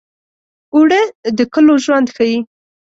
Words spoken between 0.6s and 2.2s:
اوړه د کلو ژوند